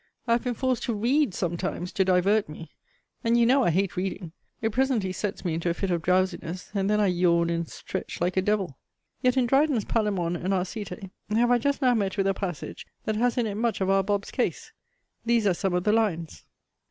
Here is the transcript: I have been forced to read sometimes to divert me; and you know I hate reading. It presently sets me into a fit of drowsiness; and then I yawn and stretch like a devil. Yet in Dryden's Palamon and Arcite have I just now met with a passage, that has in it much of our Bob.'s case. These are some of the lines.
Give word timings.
I 0.25 0.31
have 0.31 0.43
been 0.43 0.55
forced 0.55 0.81
to 0.85 0.95
read 0.95 1.35
sometimes 1.35 1.91
to 1.91 2.03
divert 2.03 2.49
me; 2.49 2.71
and 3.23 3.37
you 3.37 3.45
know 3.45 3.63
I 3.63 3.69
hate 3.69 3.95
reading. 3.95 4.31
It 4.59 4.71
presently 4.71 5.11
sets 5.11 5.45
me 5.45 5.53
into 5.53 5.69
a 5.69 5.75
fit 5.75 5.91
of 5.91 6.01
drowsiness; 6.01 6.71
and 6.73 6.89
then 6.89 6.99
I 6.99 7.05
yawn 7.05 7.51
and 7.51 7.69
stretch 7.69 8.19
like 8.19 8.35
a 8.35 8.41
devil. 8.41 8.79
Yet 9.21 9.37
in 9.37 9.45
Dryden's 9.45 9.85
Palamon 9.85 10.35
and 10.35 10.55
Arcite 10.55 10.89
have 11.29 11.51
I 11.51 11.59
just 11.59 11.83
now 11.83 11.93
met 11.93 12.17
with 12.17 12.25
a 12.25 12.33
passage, 12.33 12.87
that 13.05 13.15
has 13.15 13.37
in 13.37 13.45
it 13.45 13.53
much 13.57 13.79
of 13.79 13.91
our 13.91 14.01
Bob.'s 14.01 14.31
case. 14.31 14.71
These 15.23 15.45
are 15.45 15.53
some 15.53 15.75
of 15.75 15.83
the 15.83 15.93
lines. 15.93 16.45